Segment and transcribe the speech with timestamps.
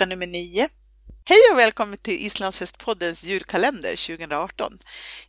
[0.00, 0.68] vecka nummer nio.
[1.24, 4.78] Hej och välkommen till Islandshästpoddens julkalender 2018.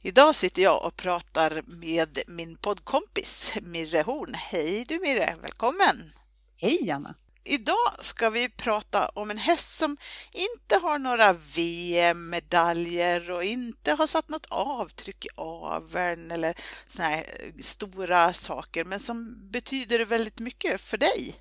[0.02, 4.34] Idag sitter jag och pratar med min poddkompis Mirre Horn.
[4.34, 6.12] Hej du Mirre, välkommen!
[6.58, 7.16] Hej Anna!
[7.44, 9.98] Idag ska vi prata om en häst som
[10.32, 17.26] inte har några VM-medaljer och inte har satt något avtryck i aveln eller såna här
[17.64, 21.36] stora saker, men som betyder väldigt mycket för dig.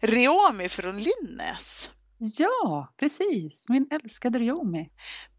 [0.00, 1.90] Riomi från Linnäs.
[2.24, 3.64] Ja, precis.
[3.68, 4.90] Min älskade Riomi.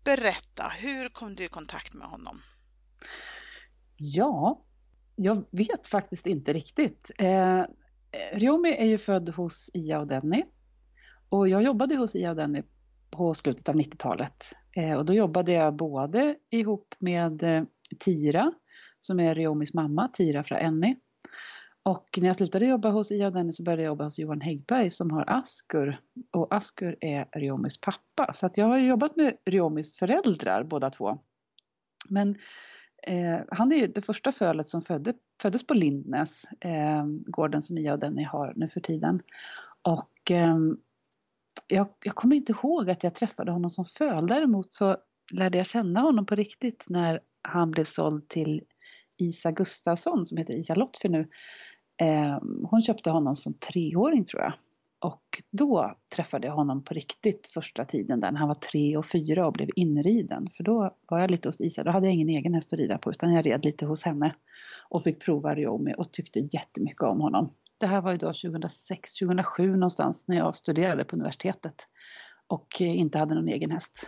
[0.03, 2.35] Berätta, hur kom du i kontakt med honom?
[3.97, 4.65] Ja,
[5.15, 7.11] jag vet faktiskt inte riktigt.
[7.17, 7.63] Eh,
[8.33, 10.43] Riomi är ju född hos Ia och Denny.
[11.29, 12.63] Och jag jobbade hos Ia och Denny
[13.11, 14.53] på slutet av 90-talet.
[14.75, 17.63] Eh, och då jobbade jag både ihop med eh,
[17.99, 18.51] Tira,
[18.99, 20.95] som är Riomis mamma, Tira från Enni.
[21.89, 24.41] Och när jag slutade jobba hos Ia och Denny så började jag jobba hos Johan
[24.41, 25.97] Häggberg som har Askur.
[26.31, 28.33] Och Askur är Riomis pappa.
[28.33, 31.19] Så att jag har jobbat med Riomis föräldrar båda två.
[32.09, 32.35] Men
[33.07, 37.77] eh, han är ju det första fölet som födde, föddes på Lindnäs, eh, gården som
[37.77, 39.21] Ia och Denny har nu för tiden.
[39.81, 40.57] Och eh,
[41.67, 44.27] jag, jag kommer inte ihåg att jag träffade honom som föl.
[44.27, 44.97] Däremot så
[45.31, 48.61] lärde jag känna honom på riktigt när han blev såld till
[49.17, 51.27] Isa Gustafsson som heter Isa Lottfi nu.
[51.97, 54.53] Eh, hon köpte honom som treåring tror jag.
[54.99, 59.05] Och då träffade jag honom på riktigt första tiden där när han var tre och
[59.05, 60.49] fyra och blev inriden.
[60.49, 62.97] För då var jag lite hos Isa, då hade jag ingen egen häst att rida
[62.97, 64.35] på utan jag red lite hos henne.
[64.89, 67.53] Och fick prova Ryomi, och tyckte jättemycket om honom.
[67.77, 71.87] Det här var ju då 2006, 2007 någonstans när jag studerade på universitetet.
[72.47, 74.07] Och eh, inte hade någon egen häst.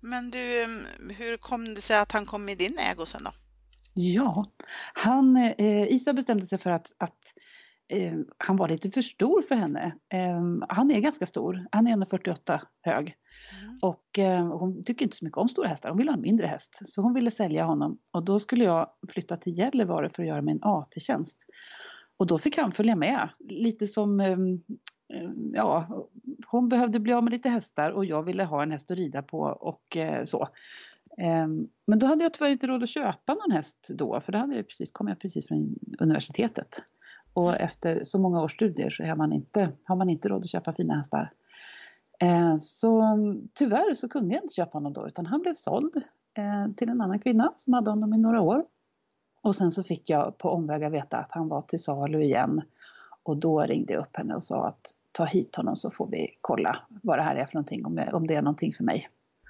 [0.00, 3.30] Men du, ehm, hur kom det sig att han kom i din ägo sen då?
[3.94, 4.44] Ja,
[4.94, 7.34] han, eh, Isa bestämde sig för att, att
[7.88, 9.94] eh, han var lite för stor för henne.
[10.12, 13.16] Eh, han är ganska stor, han är 1,48 hög.
[13.62, 13.78] Mm.
[13.82, 16.46] Och eh, hon tycker inte så mycket om stora hästar, hon vill ha en mindre
[16.46, 16.78] häst.
[16.84, 20.42] Så hon ville sälja honom och då skulle jag flytta till Gällivare för att göra
[20.42, 21.46] min AT-tjänst.
[22.16, 24.60] Och då fick han följa med, lite som ehm,
[25.52, 25.86] ja,
[26.46, 29.22] hon behövde bli av med lite hästar och jag ville ha en häst att rida
[29.22, 30.48] på och eh, så.
[31.18, 34.38] Ehm, men då hade jag tyvärr inte råd att köpa någon häst då, för då
[34.38, 36.82] hade jag precis, kom jag precis från universitetet.
[37.32, 40.50] Och efter så många års studier så har man inte, har man inte råd att
[40.50, 41.32] köpa fina hästar.
[42.20, 43.02] Ehm, så
[43.54, 45.96] tyvärr så kunde jag inte köpa honom då, utan han blev såld
[46.34, 48.64] eh, till en annan kvinna som hade honom i några år.
[49.42, 52.62] Och sen så fick jag på omvägar veta att han var till salu igen.
[53.22, 56.38] Och då ringde jag upp henne och sa att ta hit honom så får vi
[56.40, 59.08] kolla vad det här är för någonting, om det är någonting för mig.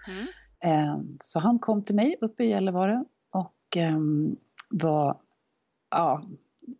[0.09, 0.27] Mm.
[0.61, 4.37] Ehm, så han kom till mig uppe i Gällivare och ehm,
[4.69, 5.21] var,
[5.91, 6.23] ja,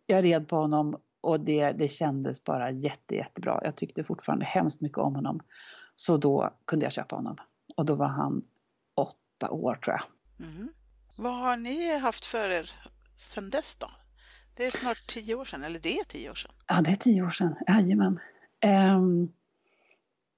[0.05, 3.61] jag red på honom och det, det kändes bara jätte, jättebra.
[3.63, 5.39] Jag tyckte fortfarande hemskt mycket om honom.
[5.95, 7.37] Så då kunde jag köpa honom.
[7.75, 8.43] Och då var han
[8.95, 10.03] åtta år tror jag.
[10.47, 10.69] Mm.
[11.17, 12.71] Vad har ni haft för er
[13.15, 13.87] sedan dess då?
[14.55, 16.51] Det är snart tio år sedan, eller det är tio år sedan?
[16.67, 18.19] Ja, det är tio år sedan, jajamän.
[18.95, 19.33] Um,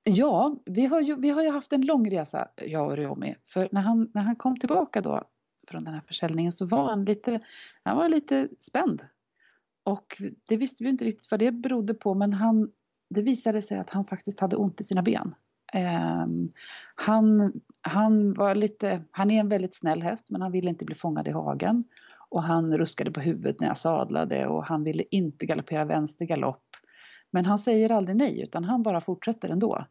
[0.03, 3.35] Ja, vi har, ju, vi har ju haft en lång resa, jag och Ryomi.
[3.45, 5.23] För när han, när han kom tillbaka då
[5.67, 7.39] från den här försäljningen så var han lite,
[7.83, 9.05] han var lite spänd.
[9.83, 12.71] Och det visste vi inte riktigt vad det berodde på men han,
[13.09, 15.35] det visade sig att han faktiskt hade ont i sina ben.
[15.73, 16.53] Um,
[16.95, 20.95] han, han var lite, han är en väldigt snäll häst men han ville inte bli
[20.95, 21.83] fångad i hagen.
[22.29, 26.63] Och han ruskade på huvudet när jag sadlade och han ville inte galoppera vänster galopp.
[27.31, 29.85] Men han säger aldrig nej utan han bara fortsätter ändå.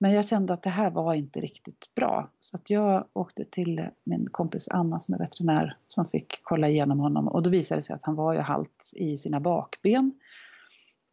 [0.00, 2.30] Men jag kände att det här var inte riktigt bra.
[2.40, 7.00] Så att jag åkte till min kompis Anna som är veterinär som fick kolla igenom
[7.00, 10.12] honom och då visade det sig att han var ju halt i sina bakben.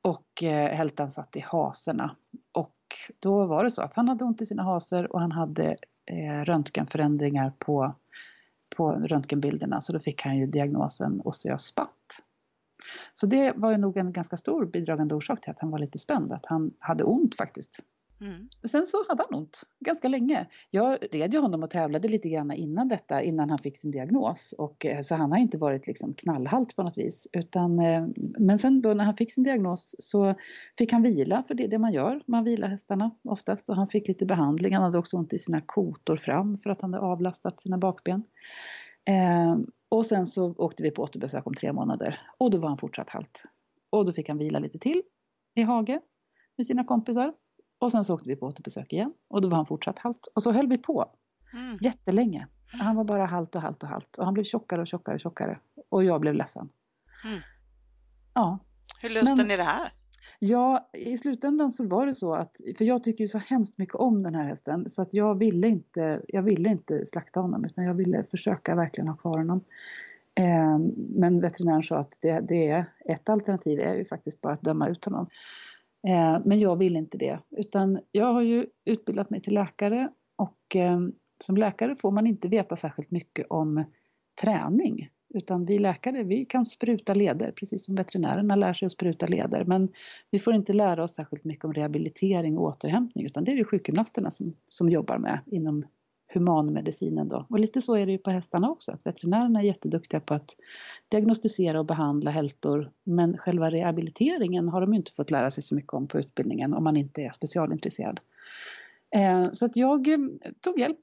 [0.01, 2.15] Och eh, hältan satt i haserna.
[2.51, 2.75] Och
[3.19, 5.77] då var det så att han hade ont i sina haser och han hade
[6.11, 7.95] eh, röntgenförändringar på,
[8.77, 12.21] på röntgenbilderna så då fick han ju diagnosen osseös spatt.
[13.13, 15.99] Så det var ju nog en ganska stor bidragande orsak till att han var lite
[15.99, 17.79] spänd, att han hade ont faktiskt.
[18.21, 18.49] Mm.
[18.67, 20.45] Sen så hade han ont ganska länge.
[20.69, 24.53] Jag red ju honom och tävlade lite grann innan detta, innan han fick sin diagnos.
[24.57, 27.27] Och, eh, så han har inte varit liksom knallhalt på något vis.
[27.33, 28.07] Utan, eh,
[28.39, 30.35] men sen då när han fick sin diagnos så
[30.77, 32.21] fick han vila, för det är det man gör.
[32.25, 33.69] Man vilar hästarna oftast.
[33.69, 34.73] Och han fick lite behandling.
[34.73, 38.23] Han hade också ont i sina kotor fram för att han hade avlastat sina bakben.
[39.05, 39.57] Eh,
[39.89, 42.19] och sen så åkte vi på återbesök om tre månader.
[42.37, 43.43] Och då var han fortsatt halt.
[43.89, 45.01] Och då fick han vila lite till
[45.55, 45.99] i hage
[46.57, 47.33] med sina kompisar.
[47.79, 50.27] Och sen så åkte vi på återbesök igen och då var han fortsatt halt.
[50.35, 51.11] Och så höll vi på
[51.53, 51.77] mm.
[51.81, 52.47] jättelänge.
[52.81, 54.17] Han var bara halt och halt och halt.
[54.17, 55.59] Och han blev tjockare och tjockare och tjockare.
[55.89, 56.69] Och jag blev ledsen.
[57.25, 57.39] Mm.
[58.33, 58.59] Ja.
[59.01, 59.91] Hur löste Men, ni det här?
[60.39, 63.95] Ja, i slutändan så var det så att, för jag tycker ju så hemskt mycket
[63.95, 67.83] om den här hästen så att jag ville inte, jag ville inte slakta honom utan
[67.83, 69.63] jag ville försöka verkligen ha kvar honom.
[70.35, 74.61] Eh, men veterinären sa att det, det är ett alternativ är ju faktiskt bara att
[74.61, 75.29] döma ut honom.
[76.07, 80.75] Eh, men jag vill inte det utan jag har ju utbildat mig till läkare och
[80.75, 80.99] eh,
[81.43, 83.83] som läkare får man inte veta särskilt mycket om
[84.41, 85.09] träning.
[85.33, 89.63] Utan vi läkare, vi kan spruta leder, precis som veterinärerna lär sig att spruta leder.
[89.63, 89.89] Men
[90.31, 93.65] vi får inte lära oss särskilt mycket om rehabilitering och återhämtning, utan det är det
[93.65, 95.85] sjukgymnasterna som, som jobbar med inom
[96.35, 97.45] humanmedicinen då.
[97.49, 100.55] Och lite så är det ju på hästarna också, att veterinärerna är jätteduktiga på att
[101.09, 102.91] diagnostisera och behandla hältor.
[103.03, 106.83] Men själva rehabiliteringen har de inte fått lära sig så mycket om på utbildningen om
[106.83, 108.19] man inte är specialintresserad.
[109.15, 110.17] Eh, så att jag eh,
[110.61, 110.99] tog hjälp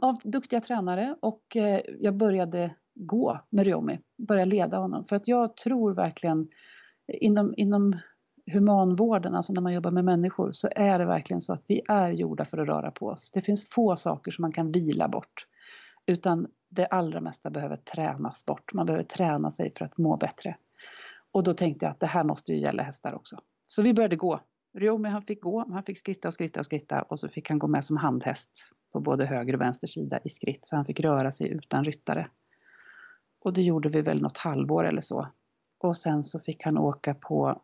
[0.00, 5.04] av duktiga tränare och eh, jag började gå med Ryomi, börja leda honom.
[5.04, 6.48] För att jag tror verkligen
[7.08, 7.96] inom, inom
[8.50, 12.10] humanvården, alltså när man jobbar med människor, så är det verkligen så att vi är
[12.10, 13.30] gjorda för att röra på oss.
[13.30, 15.46] Det finns få saker som man kan vila bort.
[16.06, 18.72] Utan det allra mesta behöver tränas bort.
[18.74, 20.56] Man behöver träna sig för att må bättre.
[21.32, 23.38] Och då tänkte jag att det här måste ju gälla hästar också.
[23.64, 24.40] Så vi började gå.
[24.78, 27.58] Ryomi han fick gå, han fick skritta och skritta och skritta och så fick han
[27.58, 31.00] gå med som handhäst på både höger och vänster sida i skritt så han fick
[31.00, 32.28] röra sig utan ryttare.
[33.40, 35.28] Och det gjorde vi väl något halvår eller så.
[35.78, 37.62] Och sen så fick han åka på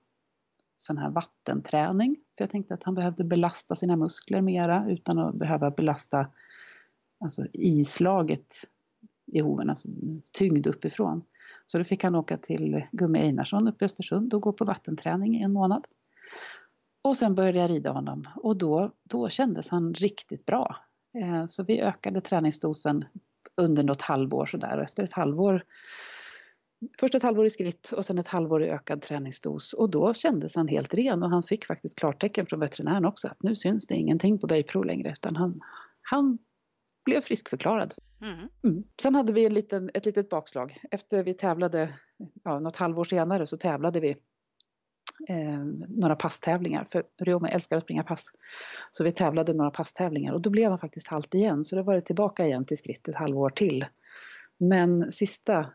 [0.77, 2.17] sån här vattenträning.
[2.37, 6.27] För jag tänkte att han behövde belasta sina muskler mera utan att behöva belasta
[7.21, 8.55] alltså islaget
[9.33, 9.89] i hoven, alltså
[10.33, 11.23] tyngd uppifrån.
[11.67, 15.37] Så då fick han åka till Gummi Einarsson uppe i Östersund och gå på vattenträning
[15.37, 15.87] i en månad.
[17.03, 20.77] Och sen började jag rida honom och då, då kändes han riktigt bra.
[21.15, 23.05] Eh, så vi ökade träningsdosen
[23.55, 25.65] under något halvår sådär och efter ett halvår
[26.99, 30.55] Först ett halvår i skritt och sen ett halvår i ökad träningsdos och då kändes
[30.55, 33.95] han helt ren och han fick faktiskt klartecken från veterinären också att nu syns det
[33.95, 35.61] ingenting på böjprov längre utan han,
[36.03, 36.39] han
[37.05, 37.95] blev friskförklarad.
[38.23, 38.75] Mm.
[38.75, 38.85] Mm.
[39.03, 40.79] Sen hade vi en liten, ett litet bakslag.
[40.91, 41.93] Efter vi tävlade,
[42.45, 44.17] ja, något halvår senare så tävlade vi
[45.29, 46.85] eh, några passtävlingar.
[46.85, 48.27] För Roma älskar att springa pass.
[48.91, 51.65] Så vi tävlade några passtävlingar och då blev han faktiskt halt igen.
[51.65, 53.85] Så då var det tillbaka igen till skritt ett halvår till.
[54.59, 55.71] Men sista,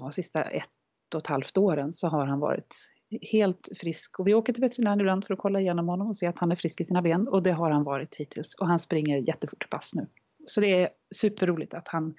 [0.00, 0.68] ja, sista ett
[1.14, 2.76] och ett halvt åren så har han varit
[3.20, 4.18] helt frisk.
[4.18, 6.50] Och vi åker till veterinären ibland för att kolla igenom honom och se att han
[6.50, 7.28] är frisk i sina ben.
[7.28, 8.54] Och det har han varit hittills.
[8.54, 10.06] Och han springer jättefort pass nu.
[10.46, 12.14] Så det är superroligt att han,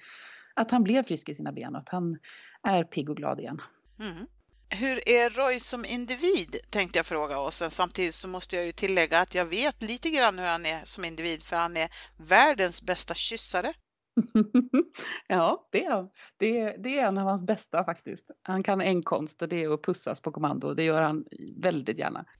[0.54, 2.18] att han blev frisk i sina ben och att han
[2.62, 3.60] är pigg och glad igen.
[4.00, 4.26] Mm.
[4.68, 7.62] Hur är Roy som individ, tänkte jag fråga oss.
[7.68, 11.04] Samtidigt så måste jag ju tillägga att jag vet lite grann hur han är som
[11.04, 13.72] individ, för han är världens bästa kyssare.
[15.28, 18.30] ja, det är, det, det är en av hans bästa faktiskt.
[18.42, 20.74] Han kan en konst och det är att pussas på kommando.
[20.74, 21.24] Det gör han
[21.56, 22.24] väldigt gärna.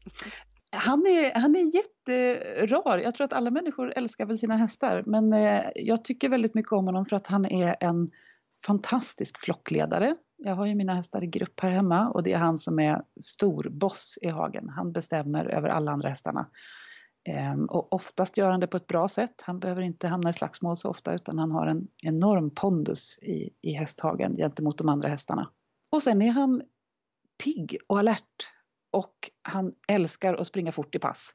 [0.76, 2.98] Han är, han är jätterar.
[2.98, 6.72] Jag tror att alla människor älskar väl sina hästar, men eh, jag tycker väldigt mycket
[6.72, 8.10] om honom för att han är en
[8.66, 10.16] fantastisk flockledare.
[10.36, 13.02] Jag har ju mina hästar i grupp här hemma och det är han som är
[13.20, 14.68] stor boss i hagen.
[14.68, 16.46] Han bestämmer över alla andra hästarna.
[17.24, 19.42] Ehm, och oftast gör han det på ett bra sätt.
[19.42, 23.50] Han behöver inte hamna i slagsmål så ofta utan han har en enorm pondus i,
[23.62, 25.50] i hästhagen gentemot de andra hästarna.
[25.90, 26.62] Och sen är han
[27.44, 28.50] pigg och alert
[28.92, 31.34] och han älskar att springa fort i pass.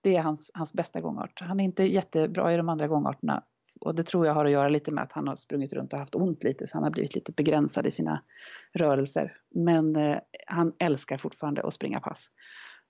[0.00, 1.40] Det är hans, hans bästa gångart.
[1.40, 3.42] Han är inte jättebra i de andra gångarterna
[3.80, 5.98] och det tror jag har att göra lite med att han har sprungit runt och
[5.98, 8.24] haft ont lite så han har blivit lite begränsad i sina
[8.72, 9.36] rörelser.
[9.54, 12.26] Men eh, han älskar fortfarande att springa pass.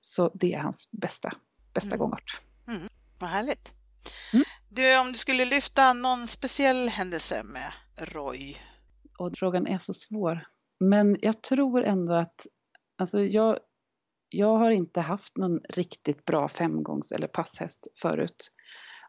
[0.00, 1.32] Så det är hans bästa,
[1.72, 1.98] bästa mm.
[1.98, 2.40] gångart.
[2.68, 2.88] Mm.
[3.18, 3.72] Vad härligt.
[4.32, 4.44] Mm.
[4.68, 7.72] Du, om du skulle lyfta någon speciell händelse med
[8.08, 8.56] Roy?
[9.18, 10.46] Och frågan är så svår.
[10.80, 12.46] Men jag tror ändå att
[12.98, 13.58] alltså jag,
[14.28, 18.52] jag har inte haft någon riktigt bra femgångs eller passhäst förut.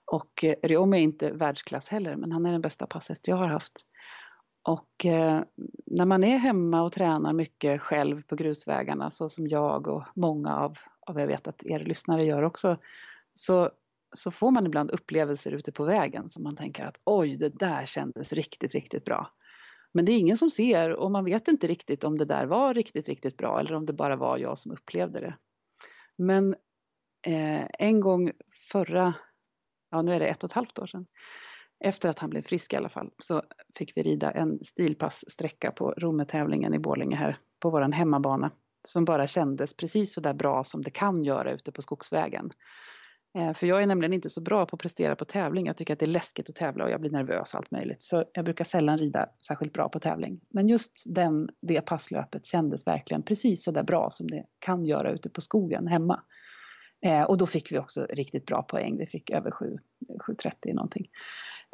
[0.05, 3.47] Och eh, Riomi är inte världsklass heller, men han är den bästa passhäst jag har
[3.47, 3.85] haft.
[4.63, 5.41] Och eh,
[5.85, 10.57] när man är hemma och tränar mycket själv på grusvägarna, så som jag och många
[10.57, 10.77] av,
[11.15, 12.77] och jag vet att er lyssnare gör också,
[13.33, 13.69] så,
[14.15, 17.85] så får man ibland upplevelser ute på vägen som man tänker att oj, det där
[17.85, 19.31] kändes riktigt, riktigt bra.
[19.93, 22.73] Men det är ingen som ser och man vet inte riktigt om det där var
[22.73, 25.37] riktigt, riktigt bra eller om det bara var jag som upplevde det.
[26.17, 26.55] Men
[27.27, 28.31] eh, en gång
[28.71, 29.13] förra
[29.91, 31.05] ja nu är det ett och ett halvt år sedan,
[31.79, 33.41] efter att han blev frisk i alla fall, så
[33.77, 38.51] fick vi rida en stilpasssträcka på Rometävlingen i Borlänge här på våran hemmabana
[38.87, 42.51] som bara kändes precis så där bra som det kan göra ute på skogsvägen.
[43.37, 45.65] Eh, för jag är nämligen inte så bra på att prestera på tävling.
[45.65, 48.01] Jag tycker att det är läskigt att tävla och jag blir nervös och allt möjligt.
[48.01, 50.39] Så jag brukar sällan rida särskilt bra på tävling.
[50.49, 55.11] Men just den, det passlöpet kändes verkligen precis så där bra som det kan göra
[55.11, 56.23] ute på skogen hemma.
[57.05, 58.97] Eh, och då fick vi också riktigt bra poäng.
[58.97, 59.77] Vi fick över 7,
[60.27, 61.07] 7.30 någonting.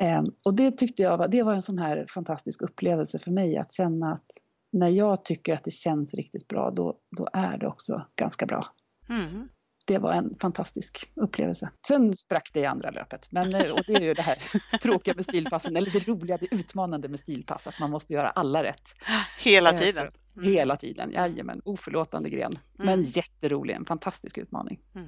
[0.01, 3.57] Eh, och det tyckte jag var, det var en sån här fantastisk upplevelse för mig
[3.57, 4.25] att känna att
[4.71, 8.65] när jag tycker att det känns riktigt bra då, då är det också ganska bra.
[9.09, 9.47] Mm
[9.88, 11.71] det var en fantastisk upplevelse.
[11.88, 13.31] Sen sprack det i andra löpet.
[13.31, 14.38] Men, eh, och det är ju det här
[14.81, 18.63] tråkiga med stilpassen, eller det roliga, det utmanande med stilpass, att man måste göra alla
[18.63, 18.93] rätt.
[19.39, 20.07] Hela eh, tiden?
[20.38, 20.53] Mm.
[20.53, 21.62] Hela tiden, jajamän.
[21.65, 22.59] Oförlåtande gren.
[22.74, 23.05] Men mm.
[23.05, 24.79] jätterolig, en fantastisk utmaning.
[24.95, 25.07] Mm.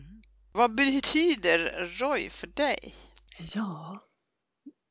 [0.52, 2.96] Vad betyder Roy för dig?
[3.56, 4.00] Ja,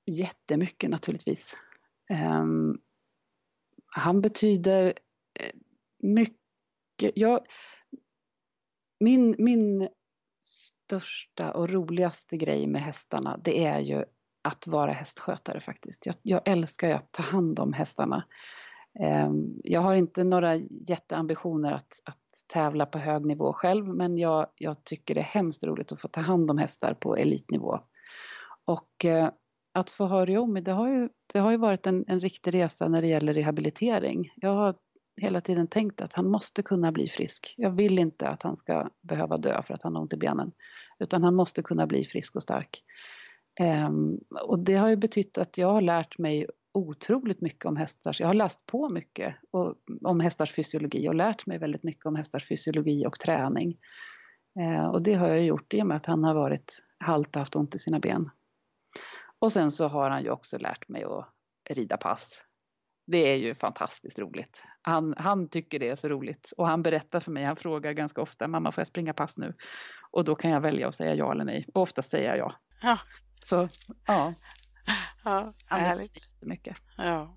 [0.07, 1.57] jättemycket naturligtvis.
[2.41, 2.79] Um,
[3.89, 4.87] han betyder
[5.41, 5.53] eh,
[5.99, 7.13] mycket.
[7.15, 7.41] Jag,
[9.01, 9.89] min, min
[10.41, 14.05] största och roligaste grej med hästarna, det är ju
[14.43, 16.07] att vara hästskötare faktiskt.
[16.07, 18.25] Jag, jag älskar ju att ta hand om hästarna.
[19.01, 20.55] Ehm, jag har inte några
[20.89, 22.19] jätteambitioner att, att
[22.53, 26.09] tävla på hög nivå själv, men jag, jag, tycker det är hemskt roligt att få
[26.09, 27.81] ta hand om hästar på elitnivå.
[28.65, 29.31] Och eh,
[29.79, 32.89] att få ha Riomi, det har ju, det har ju varit en, en riktig resa
[32.89, 34.33] när det gäller rehabilitering.
[34.37, 34.75] Jag har
[35.21, 37.55] hela tiden tänkt att han måste kunna bli frisk.
[37.57, 40.53] Jag vill inte att han ska behöva dö för att han har ont i benen.
[40.99, 42.83] Utan han måste kunna bli frisk och stark.
[43.61, 48.21] Um, och det har ju betytt att jag har lärt mig otroligt mycket om hästars,
[48.21, 52.17] jag har läst på mycket och, om hästars fysiologi och lärt mig väldigt mycket om
[52.17, 53.79] hästars fysiologi och träning.
[54.61, 57.41] Uh, och det har jag gjort i och med att han har varit halt och
[57.41, 58.31] haft ont i sina ben.
[59.39, 61.29] Och sen så har han ju också lärt mig att
[61.71, 62.45] rida pass
[63.11, 64.63] det är ju fantastiskt roligt.
[64.83, 68.21] Han, han tycker det är så roligt och han berättar för mig, han frågar ganska
[68.21, 69.53] ofta, mamma får jag springa pass nu?
[70.11, 72.55] Och då kan jag välja att säga ja eller nej och oftast säger jag ja.
[72.83, 72.99] Ja.
[73.43, 73.69] Så
[74.07, 74.35] ja.
[75.25, 76.19] Ja, härligt.
[76.41, 76.77] Mycket.
[76.97, 77.37] Ja.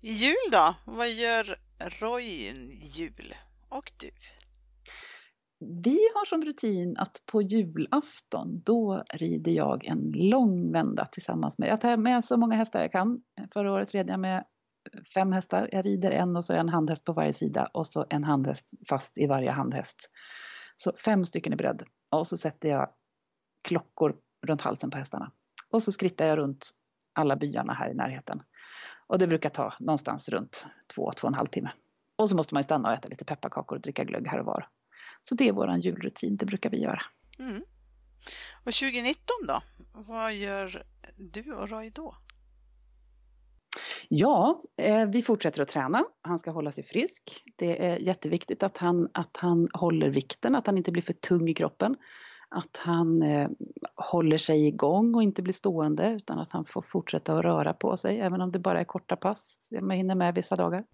[0.00, 0.74] Jul då?
[0.84, 1.58] Vad gör
[2.00, 2.52] Roy
[2.96, 3.34] jul?
[3.68, 4.10] Och du?
[5.60, 11.68] Vi har som rutin att på julafton då rider jag en lång vända tillsammans med,
[11.68, 13.22] jag tar med så många hästar jag kan.
[13.52, 14.44] Förra året red jag med
[15.14, 15.68] fem hästar.
[15.72, 19.18] Jag rider en och så en handhäst på varje sida och så en handhäst fast
[19.18, 20.10] i varje handhäst.
[20.76, 21.82] Så fem stycken i bredd.
[22.10, 22.88] Och så sätter jag
[23.68, 25.32] klockor runt halsen på hästarna.
[25.70, 26.70] Och så skrittar jag runt
[27.12, 28.42] alla byarna här i närheten.
[29.06, 31.70] Och det brukar ta någonstans runt två, två och en halv timme.
[32.18, 34.46] Och så måste man ju stanna och äta lite pepparkakor och dricka glögg här och
[34.46, 34.68] var.
[35.22, 37.02] Så det är vår julrutin, det brukar vi göra.
[37.38, 37.62] Mm.
[38.64, 39.16] Och 2019
[39.48, 39.60] då?
[39.94, 40.82] Vad gör
[41.16, 42.14] du och Roy då?
[44.08, 46.04] Ja, eh, vi fortsätter att träna.
[46.22, 47.42] Han ska hålla sig frisk.
[47.56, 51.48] Det är jätteviktigt att han, att han håller vikten, att han inte blir för tung
[51.48, 51.96] i kroppen.
[52.48, 53.48] Att han eh,
[53.96, 57.96] håller sig igång och inte blir stående utan att han får fortsätta att röra på
[57.96, 59.58] sig även om det bara är korta pass.
[59.60, 60.84] Så man hinner med vissa dagar.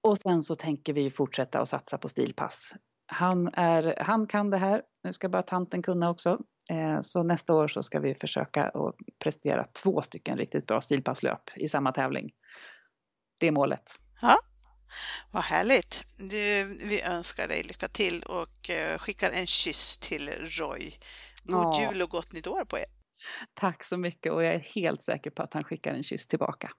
[0.00, 2.72] Och sen så tänker vi fortsätta att satsa på stilpass
[3.12, 6.38] han, är, han kan det här, nu ska bara tanten kunna också.
[6.70, 11.50] Eh, så nästa år så ska vi försöka att prestera två stycken riktigt bra stilpasslöp
[11.56, 12.30] i samma tävling.
[13.40, 13.98] Det är målet.
[14.22, 14.36] Ja,
[15.30, 16.04] vad härligt!
[16.18, 20.92] Du, vi önskar dig lycka till och eh, skickar en kyss till Roy.
[21.42, 21.82] God ja.
[21.82, 22.84] jul och gott nytt år på er!
[23.54, 26.70] Tack så mycket och jag är helt säker på att han skickar en kyss tillbaka.